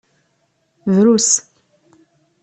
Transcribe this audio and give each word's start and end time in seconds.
Drus. 0.93 1.27